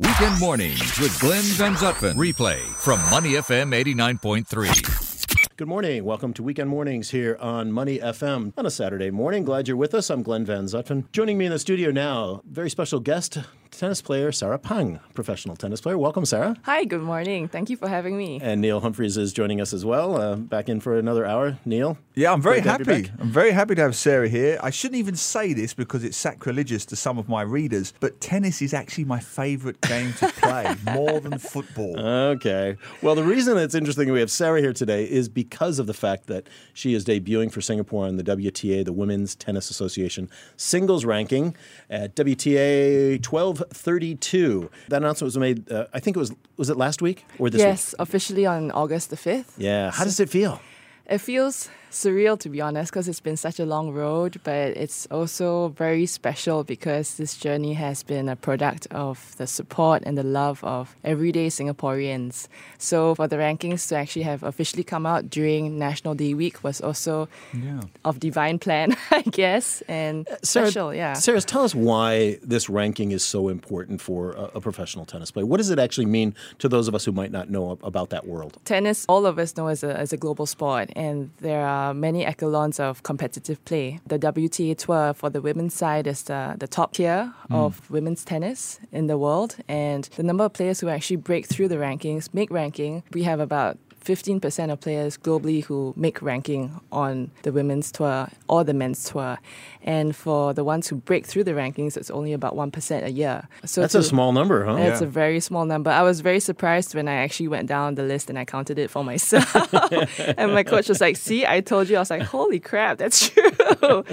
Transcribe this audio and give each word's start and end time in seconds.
Weekend 0.00 0.40
mornings 0.40 0.98
with 0.98 1.16
Glenn 1.20 1.44
Van 1.54 1.74
Zutphen. 1.76 2.14
Replay 2.14 2.58
from 2.58 2.98
Money 3.10 3.34
FM 3.34 3.72
89.3. 3.72 5.56
Good 5.56 5.68
morning. 5.68 6.04
Welcome 6.04 6.32
to 6.34 6.42
Weekend 6.42 6.68
Mornings 6.68 7.10
here 7.10 7.36
on 7.38 7.70
Money 7.70 8.00
FM 8.00 8.52
on 8.56 8.66
a 8.66 8.72
Saturday 8.72 9.12
morning. 9.12 9.44
Glad 9.44 9.68
you're 9.68 9.76
with 9.76 9.94
us. 9.94 10.10
I'm 10.10 10.24
Glenn 10.24 10.44
Van 10.44 10.64
Zutphen. 10.64 11.08
Joining 11.12 11.38
me 11.38 11.44
in 11.46 11.52
the 11.52 11.60
studio 11.60 11.92
now, 11.92 12.42
very 12.44 12.70
special 12.70 12.98
guest, 12.98 13.38
tennis 13.78 14.02
player 14.02 14.32
Sarah 14.32 14.58
Pang, 14.58 15.00
professional 15.14 15.56
tennis 15.56 15.80
player. 15.80 15.98
Welcome, 15.98 16.24
Sarah. 16.24 16.56
Hi, 16.62 16.84
good 16.84 17.02
morning. 17.02 17.48
Thank 17.48 17.70
you 17.70 17.76
for 17.76 17.88
having 17.88 18.16
me. 18.16 18.40
And 18.42 18.60
Neil 18.60 18.80
Humphreys 18.80 19.16
is 19.16 19.32
joining 19.32 19.60
us 19.60 19.72
as 19.72 19.84
well. 19.84 20.20
Uh, 20.20 20.36
back 20.36 20.68
in 20.68 20.80
for 20.80 20.98
another 20.98 21.24
hour. 21.24 21.58
Neil? 21.64 21.98
Yeah, 22.14 22.32
I'm 22.32 22.40
very 22.40 22.56
Great 22.56 22.64
to 22.64 22.70
have 22.70 22.86
you 22.86 22.94
happy. 22.94 23.10
I'm 23.18 23.30
very 23.30 23.50
happy 23.50 23.74
to 23.74 23.82
have 23.82 23.96
Sarah 23.96 24.28
here. 24.28 24.58
I 24.62 24.70
shouldn't 24.70 24.98
even 24.98 25.16
say 25.16 25.52
this 25.52 25.74
because 25.74 26.04
it's 26.04 26.16
sacrilegious 26.16 26.84
to 26.86 26.96
some 26.96 27.18
of 27.18 27.28
my 27.28 27.42
readers, 27.42 27.92
but 28.00 28.20
tennis 28.20 28.62
is 28.62 28.72
actually 28.72 29.04
my 29.04 29.18
favourite 29.20 29.80
game 29.80 30.12
to 30.14 30.28
play 30.28 30.74
more 30.92 31.20
than 31.20 31.38
football. 31.38 31.98
Okay. 31.98 32.76
Well, 33.02 33.14
the 33.14 33.24
reason 33.24 33.58
it's 33.58 33.74
interesting 33.74 34.12
we 34.12 34.20
have 34.20 34.30
Sarah 34.30 34.60
here 34.60 34.72
today 34.72 35.04
is 35.04 35.28
because 35.28 35.78
of 35.78 35.86
the 35.86 35.94
fact 35.94 36.26
that 36.28 36.48
she 36.72 36.94
is 36.94 37.04
debuting 37.04 37.50
for 37.50 37.60
Singapore 37.60 38.06
on 38.06 38.16
the 38.16 38.24
WTA, 38.24 38.84
the 38.84 38.92
Women's 38.92 39.34
Tennis 39.34 39.70
Association 39.70 40.30
singles 40.56 41.04
ranking 41.04 41.56
at 41.90 42.14
WTA 42.14 43.20
1232. 43.68 44.70
That 44.88 45.02
announcement 45.02 45.26
was 45.26 45.38
made, 45.38 45.70
uh, 45.70 45.86
I 45.92 46.00
think 46.00 46.16
it 46.16 46.20
was, 46.20 46.32
was 46.56 46.70
it 46.70 46.76
last 46.76 47.02
week 47.02 47.24
or 47.38 47.50
this 47.50 47.58
week? 47.60 47.66
yes, 47.66 47.94
officially 47.98 48.46
on 48.46 48.70
August 48.72 49.10
the 49.10 49.16
5th. 49.16 49.52
Yeah. 49.56 49.90
How 49.90 50.04
does 50.04 50.20
it 50.20 50.28
feel? 50.30 50.60
It 51.06 51.18
feels 51.18 51.68
surreal 51.94 52.36
to 52.40 52.48
be 52.48 52.60
honest 52.60 52.90
because 52.92 53.06
it's 53.08 53.20
been 53.20 53.36
such 53.36 53.60
a 53.60 53.64
long 53.64 53.92
road, 53.92 54.40
but 54.42 54.76
it's 54.76 55.06
also 55.10 55.68
very 55.68 56.06
special 56.06 56.64
because 56.64 57.14
this 57.14 57.36
journey 57.36 57.74
has 57.74 58.02
been 58.02 58.28
a 58.28 58.34
product 58.36 58.86
of 58.90 59.34
the 59.38 59.46
support 59.46 60.02
and 60.04 60.18
the 60.18 60.22
love 60.24 60.62
of 60.64 60.96
everyday 61.04 61.46
Singaporeans. 61.48 62.48
So 62.78 63.14
for 63.14 63.28
the 63.28 63.36
rankings 63.36 63.88
to 63.88 63.96
actually 63.96 64.22
have 64.24 64.42
officially 64.42 64.82
come 64.82 65.06
out 65.06 65.30
during 65.30 65.78
National 65.78 66.14
Day 66.14 66.34
week 66.34 66.64
was 66.64 66.80
also 66.80 67.28
Yeah. 67.52 67.80
of 68.04 68.18
divine 68.18 68.58
plan, 68.58 68.96
I 69.10 69.22
guess, 69.22 69.82
and 69.88 70.28
uh, 70.28 70.36
Sarah, 70.42 70.66
special, 70.66 70.92
yeah. 70.94 71.12
Sarah, 71.14 71.40
tell 71.40 71.62
us 71.62 71.74
why 71.74 72.38
this 72.42 72.68
ranking 72.68 73.12
is 73.12 73.24
so 73.24 73.48
important 73.48 74.00
for 74.00 74.32
a, 74.32 74.50
a 74.56 74.60
professional 74.60 75.04
tennis 75.04 75.30
player. 75.30 75.46
What 75.46 75.58
does 75.58 75.70
it 75.70 75.78
actually 75.78 76.06
mean 76.06 76.34
to 76.58 76.68
those 76.68 76.88
of 76.88 76.94
us 76.94 77.04
who 77.04 77.12
might 77.12 77.30
not 77.30 77.50
know 77.50 77.78
about 77.82 78.10
that 78.10 78.26
world? 78.26 78.58
Tennis, 78.64 79.06
all 79.08 79.26
of 79.26 79.38
us 79.38 79.56
know 79.56 79.68
as 79.68 79.84
a, 79.84 79.96
as 79.96 80.12
a 80.12 80.16
global 80.16 80.46
sport, 80.46 80.90
and 80.96 81.30
there 81.40 81.64
are 81.64 81.83
many 81.92 82.24
echelons 82.24 82.80
of 82.80 83.02
competitive 83.02 83.64
play. 83.64 84.00
The 84.06 84.18
WTA 84.18 84.76
Tour 84.76 85.12
for 85.14 85.30
the 85.30 85.40
women's 85.40 85.74
side 85.74 86.06
is 86.06 86.22
the, 86.22 86.54
the 86.58 86.68
top 86.68 86.94
tier 86.94 87.32
hmm. 87.48 87.54
of 87.54 87.90
women's 87.90 88.24
tennis 88.24 88.80
in 88.92 89.06
the 89.06 89.18
world, 89.18 89.56
and 89.68 90.04
the 90.16 90.22
number 90.22 90.44
of 90.44 90.52
players 90.52 90.80
who 90.80 90.88
actually 90.88 91.16
break 91.16 91.46
through 91.46 91.68
the 91.68 91.76
rankings, 91.76 92.32
make 92.32 92.50
ranking, 92.50 93.02
we 93.12 93.24
have 93.24 93.40
about 93.40 93.78
15% 94.04 94.70
of 94.72 94.80
players 94.80 95.16
globally 95.16 95.64
who 95.64 95.92
make 95.96 96.20
ranking 96.22 96.80
on 96.92 97.30
the 97.42 97.52
women's 97.52 97.90
tour 97.90 98.28
or 98.48 98.62
the 98.64 98.74
men's 98.74 99.04
tour. 99.10 99.38
And 99.82 100.14
for 100.14 100.52
the 100.54 100.64
ones 100.64 100.88
who 100.88 100.96
break 100.96 101.26
through 101.26 101.44
the 101.44 101.52
rankings, 101.52 101.96
it's 101.96 102.10
only 102.10 102.32
about 102.32 102.54
1% 102.54 103.04
a 103.04 103.10
year. 103.10 103.48
So 103.64 103.80
That's 103.80 103.94
a 103.94 104.02
small 104.02 104.32
number, 104.32 104.64
huh? 104.64 104.76
it's 104.76 105.00
Yeah. 105.00 105.06
a 105.06 105.10
very 105.10 105.40
small 105.40 105.64
number. 105.64 105.90
I 105.90 106.02
was 106.02 106.20
very 106.20 106.40
surprised 106.40 106.94
when 106.94 107.08
I 107.08 107.14
actually 107.14 107.48
went 107.48 107.68
down 107.68 107.94
the 107.94 108.02
list 108.02 108.28
and 108.30 108.38
I 108.38 108.44
counted 108.44 108.78
it 108.78 108.90
for 108.90 109.02
myself. 109.04 109.72
and 110.38 110.52
my 110.52 110.62
coach 110.62 110.88
was 110.88 111.00
like, 111.00 111.16
See, 111.16 111.44
I 111.46 111.60
told 111.60 111.88
you. 111.88 111.96
I 111.96 112.00
was 112.00 112.10
like, 112.10 112.22
Holy 112.22 112.60
crap, 112.60 112.98
that's 112.98 113.28
true. 113.30 114.04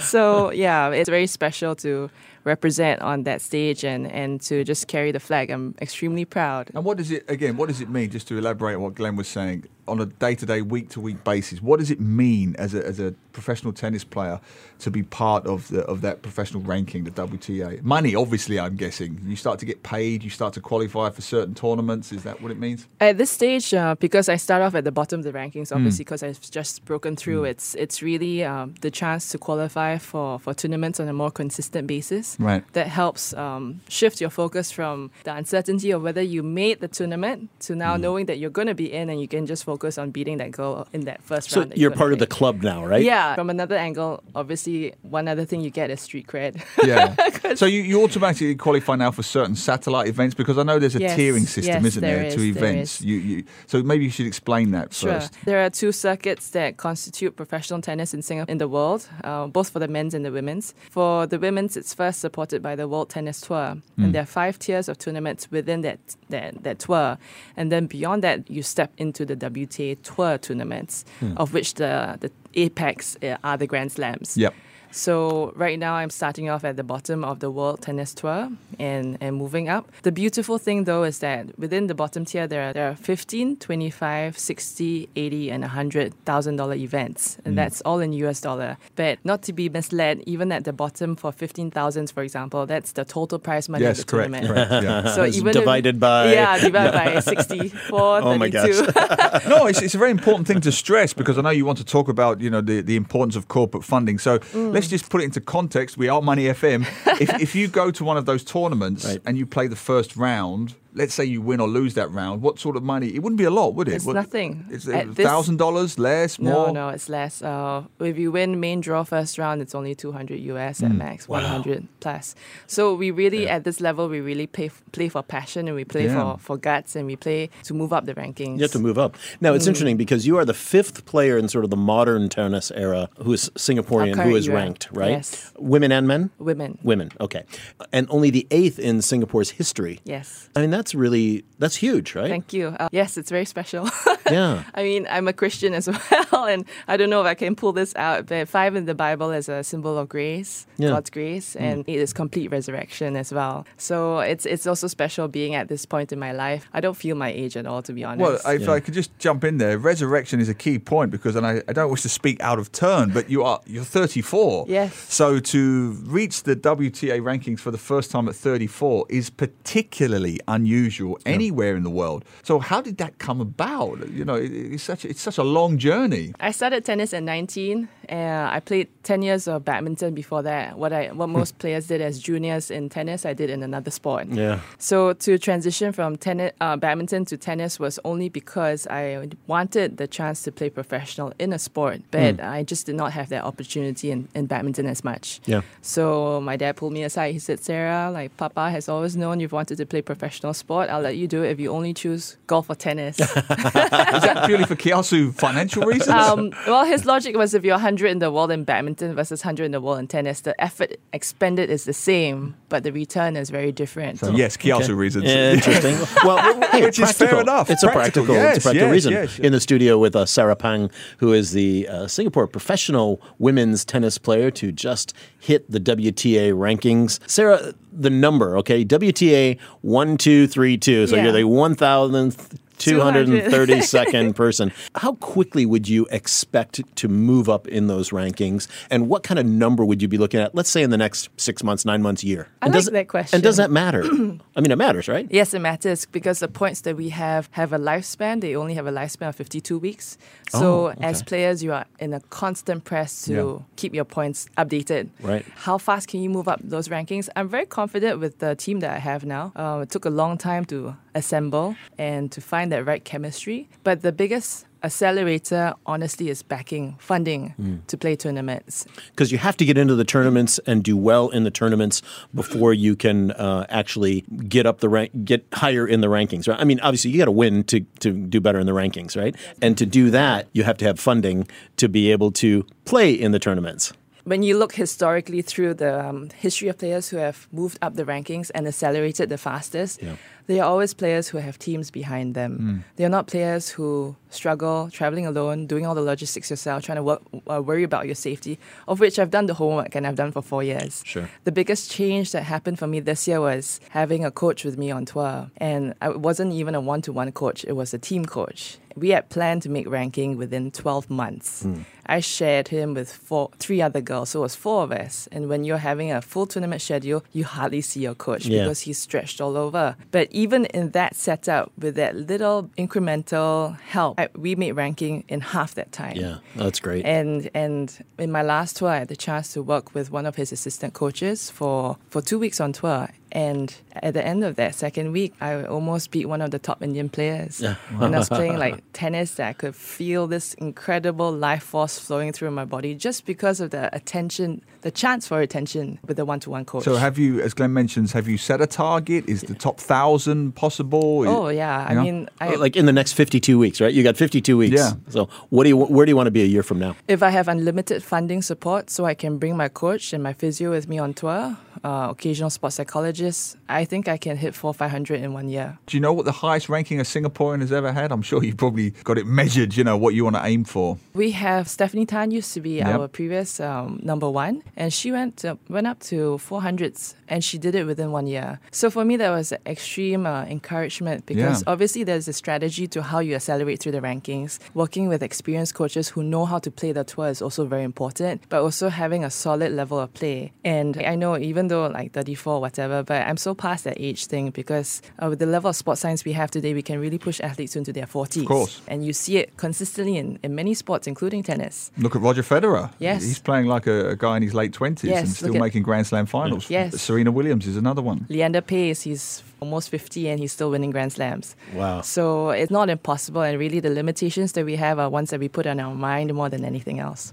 so, 0.00 0.50
yeah, 0.52 0.90
it's 0.90 1.08
very 1.08 1.26
special 1.26 1.74
to 1.76 2.10
represent 2.44 3.00
on 3.02 3.24
that 3.24 3.40
stage 3.40 3.84
and, 3.84 4.06
and 4.10 4.40
to 4.42 4.64
just 4.64 4.88
carry 4.88 5.12
the 5.12 5.20
flag. 5.20 5.50
I'm 5.50 5.74
extremely 5.80 6.24
proud. 6.24 6.70
And 6.74 6.84
what 6.84 6.96
does 6.96 7.10
it, 7.10 7.24
again, 7.28 7.56
what 7.56 7.68
does 7.68 7.80
it 7.80 7.88
mean, 7.88 8.10
just 8.10 8.28
to 8.28 8.38
elaborate 8.38 8.74
on 8.74 8.82
what 8.82 8.94
Glenn 8.94 9.16
was 9.16 9.28
saying, 9.28 9.66
on 9.90 10.00
a 10.00 10.06
day 10.06 10.34
to 10.34 10.46
day, 10.46 10.62
week 10.62 10.88
to 10.90 11.00
week 11.00 11.22
basis? 11.24 11.60
What 11.60 11.80
does 11.80 11.90
it 11.90 12.00
mean 12.00 12.54
as 12.58 12.74
a, 12.74 12.86
as 12.86 13.00
a 13.00 13.12
professional 13.32 13.72
tennis 13.72 14.04
player 14.04 14.40
to 14.78 14.90
be 14.90 15.02
part 15.02 15.46
of, 15.46 15.68
the, 15.68 15.82
of 15.82 16.00
that 16.02 16.22
professional 16.22 16.62
ranking, 16.62 17.04
the 17.04 17.10
WTA? 17.10 17.82
Money, 17.82 18.14
obviously, 18.14 18.58
I'm 18.58 18.76
guessing. 18.76 19.20
You 19.26 19.36
start 19.36 19.58
to 19.60 19.66
get 19.66 19.82
paid, 19.82 20.22
you 20.22 20.30
start 20.30 20.54
to 20.54 20.60
qualify 20.60 21.10
for 21.10 21.20
certain 21.20 21.54
tournaments. 21.54 22.12
Is 22.12 22.22
that 22.22 22.40
what 22.40 22.50
it 22.52 22.58
means? 22.58 22.86
At 23.00 23.18
this 23.18 23.30
stage, 23.30 23.74
uh, 23.74 23.96
because 23.96 24.28
I 24.28 24.36
start 24.36 24.62
off 24.62 24.74
at 24.74 24.84
the 24.84 24.92
bottom 24.92 25.20
of 25.20 25.24
the 25.24 25.32
rankings, 25.32 25.74
obviously 25.74 26.04
because 26.04 26.22
I've 26.22 26.40
just 26.50 26.84
broken 26.84 27.16
through, 27.16 27.44
it's 27.44 27.74
it's 27.74 28.02
really 28.02 28.44
um, 28.44 28.74
the 28.80 28.90
chance 28.90 29.30
to 29.30 29.38
qualify 29.38 29.98
for, 29.98 30.38
for 30.38 30.54
tournaments 30.54 31.00
on 31.00 31.08
a 31.08 31.12
more 31.12 31.30
consistent 31.30 31.86
basis. 31.86 32.36
Right. 32.38 32.64
That 32.72 32.86
helps 32.86 33.34
um, 33.34 33.80
shift 33.88 34.20
your 34.20 34.30
focus 34.30 34.70
from 34.70 35.10
the 35.24 35.34
uncertainty 35.34 35.90
of 35.90 36.02
whether 36.02 36.22
you 36.22 36.42
made 36.42 36.80
the 36.80 36.88
tournament 36.88 37.50
to 37.60 37.74
now 37.74 37.96
knowing 37.96 38.26
that 38.26 38.38
you're 38.38 38.50
going 38.50 38.68
to 38.68 38.74
be 38.74 38.92
in 38.92 39.10
and 39.10 39.20
you 39.20 39.28
can 39.28 39.46
just 39.46 39.64
focus 39.64 39.79
on 39.98 40.10
beating 40.10 40.38
that 40.38 40.50
girl 40.52 40.86
in 40.92 41.02
that 41.06 41.22
first 41.22 41.50
So 41.50 41.60
round. 41.60 41.72
that 41.72 41.78
you're 41.78 41.90
gonna 41.90 41.98
part 41.98 42.12
of 42.12 42.18
the 42.18 42.26
club 42.26 42.62
now, 42.62 42.84
right? 42.84 43.02
Yeah. 43.02 43.34
From 43.34 43.50
another 43.50 43.76
angle, 43.76 44.22
obviously, 44.34 44.94
one 45.02 45.28
other 45.28 45.44
thing 45.44 45.60
you 45.60 45.70
get 45.70 45.90
is 45.90 46.00
street 46.00 46.26
cred. 46.26 46.60
Yeah. 46.84 47.54
so 47.54 47.66
you, 47.66 47.82
you 47.82 48.02
automatically 48.02 48.54
qualify 48.54 48.96
now 48.96 49.10
for 49.10 49.22
certain 49.22 49.56
satellite 49.56 50.08
events 50.08 50.34
because 50.34 50.58
I 50.58 50.62
know 50.62 50.78
there's 50.78 50.96
a 50.96 51.00
Yes, 51.00 51.18
tiering 51.18 51.46
system, 51.46 51.82
yes, 51.82 51.84
isn't 51.84 52.00
there, 52.02 52.16
there 52.22 52.30
to 52.30 52.40
is, 52.48 52.54
there 52.54 52.64
events. 52.70 53.00
is. 53.00 53.06
You, 53.06 53.16
you, 53.16 53.44
so 53.66 53.82
maybe 53.82 54.04
you 54.04 54.10
should 54.10 54.26
explain 54.26 54.70
that 54.72 54.92
Sure. 54.92 55.12
first. 55.14 55.34
There 55.44 55.64
are 55.64 55.70
two 55.70 55.92
circuits 55.92 56.50
that 56.50 56.76
constitute 56.76 57.36
professional 57.36 57.80
tennis 57.80 58.12
in 58.14 58.22
Singapore 58.22 58.50
in 58.52 58.58
the 58.58 58.68
world, 58.68 59.08
uh, 59.24 59.46
both 59.46 59.70
for 59.70 59.78
the 59.78 59.88
men's 59.88 60.14
and 60.14 60.24
the 60.24 60.32
women's. 60.32 60.74
For 60.90 61.26
the 61.26 61.38
women's, 61.38 61.76
it's 61.76 61.94
first 61.94 62.20
supported 62.20 62.62
by 62.62 62.76
the 62.76 62.86
World 62.88 63.08
Tennis 63.10 63.40
Tour, 63.40 63.76
and 63.96 64.14
there 64.14 64.22
are 64.22 64.26
five 64.26 64.58
tiers 64.58 64.88
of 64.88 64.98
tournaments 64.98 65.50
within 65.50 65.80
that, 65.82 65.98
that 66.28 66.62
that 66.62 66.78
tour, 66.80 67.18
and 67.56 67.70
then 67.72 67.86
beyond 67.86 68.22
that, 68.24 68.50
you 68.50 68.62
step 68.62 68.92
into 68.98 69.24
the 69.24 69.36
WTA 69.66 69.96
Tour 70.02 70.38
tournaments, 70.38 71.04
of 71.36 71.52
which 71.52 71.74
the 71.74 72.16
the 72.20 72.30
apex 72.54 73.16
uh, 73.22 73.36
are 73.44 73.56
the 73.56 73.66
Grand 73.66 73.92
Slams. 73.92 74.36
Yep. 74.36 74.54
So 74.92 75.52
right 75.54 75.78
now 75.78 75.94
I'm 75.94 76.10
starting 76.10 76.48
off 76.50 76.64
at 76.64 76.76
the 76.76 76.82
bottom 76.82 77.22
of 77.24 77.38
the 77.38 77.50
World 77.50 77.80
Tennis 77.82 78.12
Tour 78.12 78.50
and, 78.78 79.16
and 79.20 79.36
moving 79.36 79.68
up. 79.68 79.88
The 80.02 80.10
beautiful 80.10 80.58
thing 80.58 80.84
though 80.84 81.04
is 81.04 81.20
that 81.20 81.56
within 81.58 81.86
the 81.86 81.94
bottom 81.94 82.24
tier 82.24 82.46
there 82.48 82.68
are, 82.68 82.72
there 82.72 82.90
are 82.90 82.96
15, 82.96 83.56
25, 83.58 84.36
60, 84.36 85.08
80 85.14 85.50
and 85.50 85.62
100 85.62 86.14
thousand 86.24 86.56
dollar 86.56 86.74
events 86.74 87.38
and 87.44 87.56
that's 87.56 87.80
all 87.82 88.00
in 88.00 88.12
US 88.14 88.40
dollar. 88.40 88.78
But 88.96 89.18
not 89.24 89.42
to 89.42 89.52
be 89.52 89.68
misled, 89.68 90.22
even 90.26 90.50
at 90.50 90.64
the 90.64 90.72
bottom 90.72 91.14
for 91.14 91.30
15,000 91.30 92.10
for 92.10 92.22
example, 92.24 92.66
that's 92.66 92.92
the 92.92 93.04
total 93.04 93.38
prize 93.38 93.68
money 93.68 93.84
Yes, 93.84 94.00
of 94.00 94.06
the 94.06 94.10
correct. 94.10 94.32
tournament. 94.32 94.68
correct 94.68 94.84
yeah. 94.84 95.14
So 95.14 95.22
It's 95.22 95.36
even 95.36 95.48
if- 95.50 95.54
divided 95.54 96.00
by- 96.00 96.32
yeah, 96.32 96.58
divided 96.58 96.92
by 96.92 97.20
64, 97.20 97.72
Oh 98.22 98.36
my 98.38 98.50
32. 98.50 98.82
no, 99.48 99.66
it's, 99.66 99.82
it's 99.82 99.94
a 99.94 99.98
very 99.98 100.10
important 100.10 100.48
thing 100.48 100.60
to 100.62 100.72
stress 100.72 101.12
because 101.12 101.38
I 101.38 101.42
know 101.42 101.50
you 101.50 101.64
want 101.64 101.78
to 101.78 101.84
talk 101.84 102.08
about 102.08 102.40
you 102.40 102.50
know 102.50 102.60
the, 102.60 102.80
the 102.80 102.96
importance 102.96 103.36
of 103.36 103.46
corporate 103.46 103.84
funding. 103.84 104.18
So 104.18 104.40
Mm. 104.50 104.72
Let's 104.80 104.88
mm. 104.88 104.90
just 104.90 105.10
put 105.10 105.20
it 105.20 105.24
into 105.24 105.40
context. 105.40 105.96
We 105.98 106.08
are 106.08 106.22
Money 106.22 106.44
FM. 106.44 106.86
if, 107.20 107.28
if 107.40 107.54
you 107.54 107.68
go 107.68 107.90
to 107.90 108.04
one 108.04 108.16
of 108.16 108.26
those 108.26 108.44
tournaments 108.44 109.04
Right. 109.04 109.20
and 109.26 109.36
you 109.36 109.46
play 109.46 109.66
the 109.66 109.76
first 109.76 110.16
round, 110.16 110.74
let's 110.94 111.14
say 111.14 111.24
you 111.24 111.40
win 111.40 111.60
or 111.60 111.68
lose 111.68 111.94
that 111.94 112.10
round, 112.10 112.42
what 112.42 112.58
sort 112.58 112.76
of 112.76 112.82
money? 112.82 113.08
It 113.14 113.22
wouldn't 113.22 113.38
be 113.38 113.44
a 113.44 113.50
lot, 113.50 113.74
would 113.74 113.88
it? 113.88 113.94
It's 113.94 114.04
Would- 114.06 114.14
nothing. 114.16 114.64
It's 114.70 114.88
At 114.88 115.14
thousand 115.14 115.58
dollars 115.58 115.98
less, 115.98 116.38
more. 116.38 116.66
No, 116.68 116.72
no, 116.72 116.88
it's 116.88 117.08
less. 117.08 117.42
Uh, 117.42 117.84
if 118.00 118.18
you 118.18 118.32
win 118.32 118.58
main 118.60 118.80
draw 118.80 119.04
first 119.04 119.38
round, 119.38 119.62
it's 119.62 119.74
only 119.74 119.94
200 119.94 120.36
US 120.40 120.80
Hmm. 120.80 120.86
at 120.86 120.92
max, 120.92 121.28
100 121.28 121.86
plus. 122.00 122.34
So 122.66 122.94
we 122.94 123.10
really, 123.10 123.48
at 123.48 123.64
this 123.64 123.80
level, 123.80 124.08
we 124.08 124.20
really 124.20 124.46
play, 124.46 124.70
play 124.92 125.08
for 125.08 125.22
passion 125.22 125.68
and 125.68 125.76
we 125.76 125.84
play 125.84 126.06
Yeah. 126.06 126.34
for, 126.34 126.38
for 126.38 126.56
guts 126.56 126.96
and 126.96 127.06
we 127.06 127.16
play 127.16 127.50
to 127.64 127.74
move 127.74 127.92
up 127.92 128.06
the 128.06 128.14
rankings. 128.14 128.56
You 128.56 128.62
have 128.62 128.72
to 128.72 128.78
move 128.78 128.98
up. 128.98 129.16
Now, 129.40 129.52
Mm. 129.52 129.56
it's 129.56 129.66
interesting 129.66 129.96
because 129.96 130.26
you 130.26 130.38
are 130.38 130.44
the 130.44 130.54
fifth 130.54 131.04
player 131.06 131.38
in 131.38 131.48
sort 131.48 131.64
of 131.64 131.70
the 131.70 131.76
modern 131.76 132.28
tennis 132.28 132.70
era 132.74 133.08
who 133.22 133.32
is 133.32 133.50
Singaporean, 133.56 134.16
who 134.22 134.34
is 134.34 134.46
who 134.46 134.52
era. 134.52 134.62
ranked, 134.62 134.88
right? 134.92 135.10
Yes. 135.12 135.52
Women 135.58 135.92
and 135.92 136.06
men? 136.08 136.30
Women. 136.38 136.78
Women, 136.82 137.10
okay. 137.20 137.44
And 137.92 138.06
only 138.10 138.30
the 138.30 138.46
eighth 138.50 138.78
in 138.78 139.02
Singapore's 139.02 139.50
history. 139.50 140.00
Yes. 140.04 140.48
I 140.56 140.60
mean, 140.62 140.70
that's 140.80 140.94
really, 140.94 141.44
that's 141.58 141.76
huge, 141.76 142.14
right? 142.14 142.30
Thank 142.30 142.54
you. 142.54 142.68
Uh, 142.68 142.88
yes, 142.90 143.18
it's 143.18 143.28
very 143.28 143.44
special. 143.44 143.86
Yeah. 144.32 144.64
I 144.74 144.82
mean, 144.82 145.06
I'm 145.10 145.28
a 145.28 145.32
Christian 145.32 145.74
as 145.74 145.88
well, 146.10 146.46
and 146.46 146.64
I 146.88 146.96
don't 146.96 147.10
know 147.10 147.20
if 147.20 147.26
I 147.26 147.34
can 147.34 147.54
pull 147.54 147.72
this 147.72 147.94
out, 147.96 148.26
but 148.26 148.48
five 148.48 148.76
in 148.76 148.86
the 148.86 148.94
Bible 148.94 149.30
is 149.30 149.48
a 149.48 149.62
symbol 149.62 149.98
of 149.98 150.08
grace, 150.08 150.66
Yeah. 150.76 150.90
God's 150.90 151.10
grace, 151.10 151.54
mm. 151.54 151.60
and 151.60 151.84
it 151.88 151.96
is 151.96 152.12
complete 152.12 152.50
resurrection 152.50 153.16
as 153.16 153.32
well. 153.32 153.66
So 153.76 154.20
it's 154.20 154.46
it's 154.46 154.66
also 154.66 154.86
special 154.86 155.28
being 155.28 155.54
at 155.54 155.68
this 155.68 155.86
point 155.86 156.12
in 156.12 156.18
my 156.18 156.32
life. 156.32 156.68
I 156.72 156.80
don't 156.80 156.96
feel 156.96 157.16
my 157.16 157.30
age 157.30 157.56
at 157.56 157.66
all, 157.66 157.82
to 157.82 157.92
be 157.92 158.04
honest. 158.04 158.44
Well, 158.44 158.54
if 158.54 158.68
I 158.68 158.80
could 158.80 158.94
just 158.94 159.16
jump 159.18 159.44
in 159.44 159.58
there, 159.58 159.78
resurrection 159.78 160.40
is 160.40 160.48
a 160.48 160.54
key 160.54 160.78
point 160.78 161.10
because, 161.10 161.36
and 161.36 161.46
I, 161.46 161.62
I 161.68 161.72
don't 161.72 161.90
wish 161.90 162.02
to 162.02 162.08
speak 162.08 162.40
out 162.40 162.58
of 162.58 162.72
turn, 162.72 163.10
but 163.10 163.30
you 163.30 163.42
are 163.44 163.60
you're 163.66 163.84
34. 163.84 164.66
Yes. 164.68 164.94
So 165.12 165.40
to 165.40 165.92
reach 166.04 166.42
the 166.42 166.56
WTA 166.56 167.20
rankings 167.20 167.60
for 167.60 167.70
the 167.70 167.78
first 167.78 168.10
time 168.10 168.28
at 168.28 168.34
34 168.34 169.06
is 169.08 169.30
particularly 169.30 170.40
unusual 170.48 171.18
anywhere 171.26 171.76
in 171.76 171.82
the 171.82 171.90
world. 171.90 172.24
So 172.42 172.58
how 172.58 172.80
did 172.80 172.98
that 172.98 173.18
come 173.18 173.40
about? 173.40 173.98
You 174.20 174.26
know, 174.26 174.34
it, 174.34 174.52
it's 174.52 174.82
such 174.82 175.06
it's 175.06 175.22
such 175.22 175.38
a 175.38 175.42
long 175.42 175.78
journey. 175.78 176.34
I 176.38 176.50
started 176.52 176.84
tennis 176.84 177.14
at 177.14 177.22
19. 177.22 177.88
and 178.10 178.48
I 178.48 178.60
played 178.60 178.88
10 179.04 179.22
years 179.22 179.48
of 179.48 179.64
badminton 179.64 180.12
before 180.14 180.42
that. 180.42 180.76
What 180.76 180.92
I 180.92 181.06
what 181.08 181.28
most 181.30 181.58
players 181.62 181.86
did 181.86 182.02
as 182.02 182.18
juniors 182.18 182.70
in 182.70 182.90
tennis, 182.90 183.24
I 183.24 183.32
did 183.32 183.48
in 183.48 183.62
another 183.62 183.90
sport. 183.90 184.26
Yeah. 184.28 184.60
So 184.76 185.14
to 185.14 185.38
transition 185.38 185.92
from 185.92 186.18
tennis, 186.18 186.52
uh, 186.60 186.76
badminton 186.76 187.24
to 187.26 187.38
tennis 187.38 187.80
was 187.80 187.98
only 188.04 188.28
because 188.28 188.86
I 188.88 189.28
wanted 189.46 189.96
the 189.96 190.06
chance 190.06 190.42
to 190.42 190.52
play 190.52 190.68
professional 190.68 191.32
in 191.38 191.54
a 191.54 191.58
sport, 191.58 192.02
but 192.10 192.42
I 192.42 192.62
just 192.62 192.84
did 192.84 192.96
not 192.96 193.12
have 193.12 193.30
that 193.30 193.44
opportunity 193.44 194.10
in, 194.10 194.28
in 194.34 194.44
badminton 194.46 194.84
as 194.84 195.02
much. 195.02 195.40
Yeah. 195.46 195.62
So 195.80 196.42
my 196.42 196.56
dad 196.56 196.76
pulled 196.76 196.92
me 196.92 197.04
aside. 197.04 197.32
He 197.32 197.38
said, 197.38 197.60
Sarah, 197.60 198.10
like 198.10 198.36
Papa 198.36 198.70
has 198.70 198.86
always 198.86 199.16
known 199.16 199.40
you've 199.40 199.52
wanted 199.52 199.76
to 199.78 199.86
play 199.86 200.02
professional 200.02 200.52
sport. 200.52 200.90
I'll 200.90 201.00
let 201.00 201.16
you 201.16 201.26
do 201.26 201.42
it 201.42 201.52
if 201.52 201.58
you 201.58 201.70
only 201.70 201.94
choose 201.94 202.36
golf 202.46 202.68
or 202.68 202.74
tennis. 202.74 203.16
Is 204.14 204.22
that 204.22 204.46
purely 204.46 204.64
for 204.64 204.76
Kiasu 204.76 205.34
financial 205.34 205.82
reasons? 205.84 206.08
um, 206.10 206.52
well, 206.66 206.84
his 206.84 207.04
logic 207.06 207.36
was 207.36 207.54
if 207.54 207.64
you're 207.64 207.74
100 207.74 208.08
in 208.10 208.18
the 208.18 208.30
world 208.30 208.50
in 208.50 208.64
badminton 208.64 209.14
versus 209.14 209.40
100 209.44 209.64
in 209.64 209.72
the 209.72 209.80
world 209.80 209.98
in 209.98 210.06
tennis, 210.06 210.40
the 210.42 210.58
effort 210.62 210.96
expended 211.12 211.70
is 211.70 211.84
the 211.84 211.92
same, 211.92 212.54
but 212.68 212.82
the 212.84 212.92
return 212.92 213.36
is 213.36 213.50
very 213.50 213.72
different. 213.72 214.18
So 214.20 214.32
yes, 214.32 214.56
Kiasu 214.56 214.96
reasons. 214.96 215.24
Interesting. 215.26 215.96
well, 216.24 216.38
hey, 216.70 216.82
Which 216.84 216.98
is 216.98 217.12
fair 217.12 217.28
practical. 217.28 217.40
enough. 217.40 217.70
It's 217.70 217.82
a 217.82 217.88
Practical, 217.90 218.24
practical, 218.26 218.34
it's 218.50 218.58
a 218.58 218.60
practical 218.62 218.86
yes, 218.88 218.92
reason. 218.92 219.12
yes, 219.12 219.38
yes. 219.38 219.46
In 219.46 219.52
the 219.52 219.60
studio 219.60 219.98
with 219.98 220.14
uh, 220.16 220.26
Sarah 220.26 220.56
Pang, 220.56 220.90
who 221.18 221.32
is 221.32 221.52
the 221.52 221.88
uh, 221.88 222.06
Singapore 222.06 222.46
professional 222.46 223.20
women's 223.38 223.84
tennis 223.84 224.18
player 224.18 224.50
to 224.52 224.72
just 224.72 225.12
hit 225.38 225.70
the 225.70 225.80
WTA 225.80 226.52
rankings. 226.52 227.18
Sarah, 227.28 227.74
the 227.92 228.10
number, 228.10 228.56
okay, 228.58 228.84
WTA 228.84 229.58
one 229.82 230.16
two 230.16 230.46
three 230.46 230.76
two. 230.78 231.06
So 231.06 231.16
Yeah. 231.16 231.24
you're 231.24 231.32
the 231.32 231.44
one 231.44 231.74
thousandth. 231.74 232.58
232nd 232.80 234.34
person. 234.42 234.72
How 234.96 235.14
quickly 235.14 235.66
would 235.66 235.88
you 235.88 236.06
expect 236.10 236.80
to 236.96 237.08
move 237.08 237.48
up 237.48 237.68
in 237.68 237.86
those 237.86 238.10
rankings? 238.10 238.66
And 238.90 239.08
what 239.08 239.22
kind 239.22 239.38
of 239.38 239.46
number 239.46 239.84
would 239.84 240.02
you 240.02 240.08
be 240.08 240.18
looking 240.18 240.40
at, 240.40 240.54
let's 240.54 240.70
say 240.70 240.82
in 240.82 240.90
the 240.90 240.98
next 240.98 241.28
six 241.36 241.62
months, 241.62 241.84
nine 241.84 242.02
months, 242.02 242.24
year? 242.24 242.48
I 242.62 242.66
and 242.66 242.74
like 242.74 242.84
does, 242.84 242.92
that 242.92 243.08
question. 243.08 243.36
And 243.36 243.42
does 243.42 243.56
that 243.56 243.70
matter? 243.70 244.02
I 244.56 244.60
mean, 244.60 244.70
it 244.70 244.76
matters, 244.78 245.08
right? 245.08 245.26
Yes, 245.30 245.54
it 245.54 245.60
matters 245.60 246.06
because 246.06 246.40
the 246.40 246.48
points 246.48 246.82
that 246.82 246.96
we 246.96 247.10
have 247.10 247.48
have 247.52 247.72
a 247.72 247.78
lifespan. 247.78 248.40
They 248.40 248.56
only 248.56 248.74
have 248.74 248.86
a 248.86 248.92
lifespan 248.92 249.28
of 249.28 249.36
52 249.36 249.78
weeks. 249.78 250.18
So, 250.50 250.60
Oh, 250.70 250.94
as 251.00 251.22
players, 251.22 251.62
you 251.62 251.72
are 251.72 251.86
in 251.98 252.12
a 252.14 252.20
constant 252.30 252.84
press 252.84 253.24
to 253.24 253.32
Yeah. 253.32 253.64
keep 253.76 253.94
your 253.94 254.04
points 254.04 254.48
updated. 254.56 255.08
Right. 255.20 255.44
How 255.56 255.78
fast 255.78 256.08
can 256.08 256.22
you 256.22 256.30
move 256.30 256.48
up 256.48 256.60
those 256.62 256.88
rankings? 256.88 257.28
I'm 257.36 257.48
very 257.48 257.66
confident 257.66 258.20
with 258.20 258.38
the 258.38 258.54
team 258.54 258.80
that 258.80 258.90
I 258.90 258.98
have 258.98 259.24
now. 259.24 259.52
Uh, 259.56 259.80
it 259.82 259.90
took 259.90 260.04
a 260.04 260.10
long 260.10 260.38
time 260.38 260.64
to 260.66 260.94
assemble 261.14 261.76
and 261.98 262.30
to 262.32 262.40
find 262.40 262.70
that 262.72 262.84
right 262.86 263.04
chemistry. 263.04 263.68
But 263.84 264.02
the 264.02 264.12
biggest 264.12 264.66
accelerator, 264.82 265.74
honestly, 265.86 266.28
is 266.30 266.42
backing, 266.42 266.96
funding 266.98 267.50
Hmm. 267.56 267.76
to 267.88 267.96
play 267.98 268.16
tournaments. 268.16 268.86
because 269.10 269.30
you 269.32 269.38
have 269.38 269.56
to 269.58 269.64
get 269.64 269.76
into 269.76 269.94
the 269.94 270.04
tournaments 270.04 270.58
and 270.66 270.82
do 270.82 270.96
well 270.96 271.28
in 271.30 271.44
the 271.44 271.50
tournaments 271.50 272.00
before 272.34 272.72
you 272.72 272.96
can 272.96 273.30
uh, 273.32 273.66
actually 273.68 274.22
get 274.48 274.64
up 274.66 274.80
the 274.80 274.88
rank, 274.88 275.10
get 275.24 275.44
higher 275.52 275.86
in 275.86 276.00
the 276.00 276.06
rankings. 276.08 276.48
Right? 276.48 276.58
I 276.58 276.64
mean, 276.64 276.80
obviously, 276.80 277.10
you 277.10 277.18
got 277.18 277.26
to 277.26 277.30
win 277.30 277.64
to 277.64 277.80
to 278.00 278.10
do 278.12 278.40
better 278.40 278.58
in 278.58 278.66
the 278.66 278.72
rankings, 278.72 279.16
right? 279.16 279.34
And 279.60 279.76
to 279.78 279.84
do 279.86 280.10
that, 280.10 280.48
you 280.52 280.62
have 280.64 280.78
to 280.78 280.84
have 280.86 280.98
funding 280.98 281.46
to 281.76 281.88
be 281.88 282.10
able 282.12 282.30
to 282.32 282.64
play 282.84 283.12
in 283.12 283.32
the 283.32 283.38
tournaments. 283.38 283.92
When 284.30 284.42
you 284.44 284.56
look 284.56 284.72
historically 284.84 285.42
through 285.42 285.74
the 285.74 285.92
um, 286.08 286.28
history 286.46 286.68
of 286.68 286.78
players 286.78 287.08
who 287.10 287.16
have 287.16 287.48
moved 287.50 287.76
up 287.82 287.92
the 287.96 288.04
rankings 288.04 288.48
and 288.54 288.62
accelerated 288.72 289.28
the 289.28 289.36
fastest, 289.48 290.00
Yeah. 290.00 290.14
they 290.46 290.60
are 290.60 290.68
always 290.72 290.94
players 290.94 291.24
who 291.30 291.38
have 291.46 291.58
teams 291.58 291.90
behind 291.90 292.28
them. 292.40 292.84
They 292.96 293.04
are 293.04 293.14
not 293.18 293.26
players 293.26 293.64
who 293.76 294.14
struggle 294.30 294.88
traveling 294.98 295.26
alone, 295.26 295.66
doing 295.66 295.84
all 295.86 295.96
the 296.00 296.06
logistics 296.12 296.48
yourself, 296.52 296.78
trying 296.84 297.00
to 297.02 297.02
work, 297.10 297.22
uh, 297.52 297.60
worry 297.70 297.82
about 297.90 298.04
your 298.06 298.14
safety, 298.28 298.54
of 298.86 299.00
which 299.00 299.18
I've 299.18 299.32
done 299.36 299.46
the 299.46 299.54
homework 299.54 299.92
and 299.96 300.06
I've 300.06 300.14
done 300.22 300.30
for 300.36 300.42
four 300.42 300.62
years. 300.62 301.02
Sure. 301.04 301.28
The 301.48 301.52
biggest 301.60 301.90
change 301.90 302.30
that 302.34 302.44
happened 302.54 302.78
for 302.78 302.86
me 302.86 303.00
this 303.00 303.26
year 303.28 303.40
was 303.40 303.80
having 304.00 304.24
a 304.24 304.30
coach 304.30 304.60
with 304.64 304.76
me 304.82 304.88
on 304.92 305.02
tour. 305.12 305.50
And 305.56 305.82
I- 306.00 306.10
it 306.10 306.20
wasn't 306.28 306.52
even 306.60 306.74
a 306.76 306.80
one 306.92 307.02
to 307.06 307.12
one 307.12 307.32
coach, 307.32 307.64
it 307.70 307.74
was 307.80 307.92
a 307.94 307.98
team 307.98 308.24
coach. 308.38 308.78
We 309.00 309.10
had 309.10 309.28
planned 309.30 309.62
to 309.62 309.68
make 309.70 309.88
ranking 309.88 310.36
within 310.36 310.70
12 310.70 311.08
months. 311.10 311.62
Hmm. 311.62 311.82
I 312.06 312.20
shared 312.20 312.68
him 312.68 312.94
with 312.94 313.12
four, 313.12 313.50
three 313.58 313.80
other 313.80 314.00
girls, 314.00 314.30
so 314.30 314.40
it 314.40 314.42
was 314.42 314.56
four 314.56 314.82
of 314.82 314.90
us. 314.92 315.28
And 315.30 315.48
when 315.48 315.62
you're 315.64 315.78
having 315.78 316.10
a 316.10 316.20
full 316.20 316.44
tournament 316.46 316.82
schedule, 316.82 317.22
you 317.32 317.44
hardly 317.44 317.80
see 317.80 318.00
your 318.00 318.14
coach 318.16 318.46
Yeah. 318.46 318.64
because 318.64 318.80
he's 318.80 318.98
stretched 318.98 319.40
all 319.40 319.56
over. 319.56 319.94
But 320.10 320.26
even 320.32 320.64
in 320.66 320.90
that 320.90 321.14
setup, 321.14 321.70
with 321.78 321.94
that 321.96 322.16
little 322.16 322.68
incremental 322.76 323.78
help, 323.80 324.18
I, 324.18 324.28
we 324.36 324.54
made 324.56 324.72
ranking 324.72 325.24
in 325.28 325.40
half 325.40 325.74
that 325.76 325.92
time. 325.92 326.16
Yeah, 326.16 326.38
that's 326.56 326.80
great. 326.80 327.04
And 327.04 327.48
and 327.54 327.96
in 328.18 328.30
my 328.32 328.42
last 328.42 328.76
tour, 328.76 328.88
I 328.88 328.98
had 328.98 329.08
the 329.08 329.16
chance 329.16 329.52
to 329.54 329.62
work 329.62 329.94
with 329.94 330.10
one 330.10 330.26
of 330.26 330.36
his 330.36 330.52
assistant 330.52 330.94
coaches 330.94 331.50
for, 331.50 331.96
for 332.10 332.20
two 332.22 332.38
weeks 332.38 332.60
on 332.60 332.72
tour. 332.72 333.08
And 333.32 333.74
at 333.94 334.14
the 334.14 334.26
end 334.26 334.42
of 334.44 334.56
that 334.56 334.74
second 334.74 335.12
week, 335.12 335.34
I 335.40 335.64
almost 335.64 336.10
beat 336.10 336.26
one 336.26 336.40
of 336.42 336.50
the 336.50 336.58
top 336.58 336.82
Indian 336.82 337.08
players. 337.08 337.60
Yeah. 337.60 337.76
and 338.00 338.14
I 338.14 338.18
was 338.18 338.28
playing 338.28 338.58
like 338.58 338.82
tennis 338.92 339.34
that 339.34 339.48
I 339.48 339.52
could 339.52 339.76
feel 339.76 340.26
this 340.26 340.54
incredible 340.54 341.30
life 341.32 341.62
force 341.62 341.98
flowing 341.98 342.32
through 342.32 342.50
my 342.50 342.64
body 342.64 342.94
just 342.94 343.26
because 343.26 343.60
of 343.60 343.70
the 343.70 343.94
attention, 343.94 344.62
the 344.82 344.90
chance 344.90 345.28
for 345.28 345.40
attention 345.40 345.98
with 346.06 346.16
the 346.16 346.24
one-to-one 346.24 346.64
coach. 346.64 346.84
So 346.84 346.96
have 346.96 347.18
you, 347.18 347.40
as 347.40 347.54
Glenn 347.54 347.72
mentions, 347.72 348.12
have 348.12 348.26
you 348.28 348.36
set 348.38 348.60
a 348.60 348.66
target? 348.66 349.28
Is 349.28 349.42
the 349.42 349.54
top 349.54 349.78
thousand 349.78 350.56
possible? 350.56 351.24
oh 351.28 351.48
yeah, 351.48 351.86
I 351.88 351.92
Yeah. 351.94 352.02
mean, 352.02 352.28
I, 352.40 352.54
like 352.56 352.76
in 352.76 352.86
the 352.86 352.92
next 352.92 353.12
52 353.12 353.58
weeks, 353.58 353.80
right? 353.80 353.92
You 353.94 354.02
got 354.02 354.16
52 354.16 354.56
weeks. 354.56 354.74
Yeah. 354.76 354.92
So 355.08 355.28
what 355.50 355.64
do 355.64 355.68
you 355.68 355.76
where 355.76 356.06
do 356.06 356.10
you 356.10 356.16
want 356.16 356.26
to 356.26 356.30
be 356.32 356.42
a 356.42 356.46
year 356.46 356.62
from 356.62 356.78
now? 356.78 356.96
If 357.08 357.22
I 357.22 357.30
have 357.30 357.46
unlimited 357.48 358.02
funding 358.02 358.42
support, 358.42 358.90
so 358.90 359.04
I 359.04 359.14
can 359.14 359.38
bring 359.38 359.56
my 359.56 359.68
coach 359.68 360.12
and 360.12 360.22
my 360.22 360.32
physio 360.32 360.70
with 360.70 360.88
me 360.88 360.98
on 360.98 361.14
tour, 361.14 361.56
uh, 361.84 362.08
occasional 362.10 362.50
sports 362.50 362.76
psychologist, 362.76 363.56
I 363.68 363.84
think 363.84 364.08
I 364.08 364.16
can 364.18 364.36
hit 364.36 364.54
four, 364.54 364.74
five 364.74 364.90
hundred 364.90 365.20
in 365.22 365.32
one 365.32 365.48
year. 365.48 365.78
Do 365.86 365.96
you 365.96 366.00
know 366.00 366.12
what 366.12 366.24
the 366.24 366.32
highest 366.32 366.68
ranking 366.68 367.00
a 367.00 367.02
Singaporean 367.04 367.60
has 367.60 367.72
ever 367.72 367.92
had? 367.92 368.12
I'm 368.12 368.22
sure 368.22 368.42
you've 368.44 368.56
probably 368.56 368.90
got 369.04 369.18
it 369.18 369.26
measured, 369.26 369.76
you 369.76 369.84
know, 369.84 369.96
what 369.96 370.14
you 370.14 370.24
want 370.24 370.36
to 370.36 370.44
aim 370.44 370.64
for. 370.64 370.98
We 371.14 371.30
have 371.32 371.68
Stephanie 371.68 372.06
Tan 372.06 372.30
used 372.30 372.52
to 372.54 372.60
be 372.60 372.70
Yep. 372.80 372.86
our 372.86 373.08
previous 373.08 373.60
um, 373.60 374.00
number 374.02 374.28
one, 374.30 374.62
and 374.76 374.92
she 374.92 375.12
went 375.12 375.38
to, 375.38 375.58
went 375.68 375.86
up 375.86 376.00
to 376.00 376.38
four 376.38 376.62
hundreds, 376.62 377.14
and 377.28 377.42
she 377.44 377.58
did 377.58 377.74
it 377.74 377.84
within 377.84 378.10
one 378.12 378.26
year. 378.26 378.58
So 378.70 378.90
for 378.90 379.04
me, 379.04 379.16
that 379.16 379.30
was 379.30 379.52
an 379.52 379.58
extreme 379.66 380.26
uh, 380.26 380.44
encouragement 380.44 381.26
because 381.26 381.62
Yeah. 381.62 381.72
obviously 381.72 382.04
there's 382.04 382.28
a 382.28 382.32
strategy 382.32 382.86
to 382.88 383.02
how 383.02 383.18
you 383.20 383.34
accelerate 383.34 383.80
through 383.80 383.92
the 383.92 384.00
rankings. 384.00 384.58
Working 384.74 385.08
with 385.08 385.22
experienced 385.22 385.74
coaches 385.74 386.08
who 386.10 386.22
know 386.22 386.44
how 386.44 386.58
to 386.60 386.70
play 386.70 386.92
the 386.92 387.04
tour 387.04 387.28
is 387.28 387.42
also 387.42 387.64
very 387.66 387.84
important, 387.84 388.42
but 388.48 388.62
also 388.62 388.88
having 388.88 389.24
a 389.24 389.30
solid 389.30 389.72
level 389.72 389.98
of 389.98 390.12
play. 390.14 390.52
And 390.64 390.96
I 390.98 391.14
know 391.16 391.36
even 391.36 391.68
though 391.70 391.86
like 391.86 392.12
34, 392.12 392.60
whatever, 392.60 393.02
but 393.02 393.26
I'm 393.28 393.36
so 393.38 393.54
past 393.54 393.84
that 393.84 393.96
age 393.98 394.26
thing 394.26 394.50
because 394.50 395.00
uh, 395.22 395.28
with 395.30 395.38
the 395.38 395.46
level 395.46 395.70
of 395.70 395.76
sports 395.76 396.00
science 396.02 396.24
we 396.24 396.32
have 396.40 396.50
today, 396.50 396.74
we 396.74 396.82
can 396.82 396.98
really 397.00 397.18
push 397.18 397.40
athletes 397.40 397.74
into 397.76 397.92
their 397.92 398.06
40s. 398.06 398.42
Of 398.42 398.46
course. 398.46 398.80
And 398.86 398.98
you 399.06 399.12
see 399.12 399.38
it 399.38 399.56
consistently 399.56 400.16
in, 400.22 400.38
in 400.42 400.54
many 400.54 400.74
sports, 400.74 401.06
including 401.06 401.42
tennis. 401.42 401.90
Look 401.96 402.14
at 402.16 402.22
Roger 402.22 402.42
Federer. 402.42 402.90
Yes. 402.98 403.22
He's 403.22 403.38
playing 403.38 403.66
like 403.74 403.86
a, 403.86 404.10
a 404.10 404.16
guy 404.16 404.36
in 404.36 404.42
his 404.42 404.54
late 404.54 404.72
20s 404.72 405.04
Yes, 405.04 405.20
and 405.22 405.28
still 405.30 405.54
at- 405.56 405.60
making 405.60 405.82
Grand 405.82 406.06
Slam 406.06 406.26
finals. 406.26 406.68
Yes. 406.68 407.00
Serena 407.00 407.30
Williams 407.30 407.66
is 407.66 407.76
another 407.76 408.02
one. 408.02 408.26
Leander 408.28 408.60
Paes, 408.60 409.02
he's 409.02 409.42
almost 409.60 409.88
50 409.90 410.28
and 410.28 410.40
he's 410.40 410.52
still 410.52 410.70
winning 410.70 410.90
Grand 410.90 411.12
Slams. 411.12 411.56
Wow. 411.74 412.00
So 412.02 412.50
it's 412.50 412.70
not 412.70 412.88
impossible, 412.90 413.42
and 413.42 413.58
really 413.58 413.80
the 413.80 413.90
limitations 413.90 414.52
that 414.52 414.64
we 414.64 414.76
have 414.76 414.98
are 414.98 415.08
ones 415.08 415.30
that 415.30 415.40
we 415.40 415.48
put 415.48 415.66
on 415.66 415.78
our 415.80 415.94
mind 415.94 416.32
more 416.34 416.48
than 416.48 416.64
anything 416.64 416.98
else. 416.98 417.32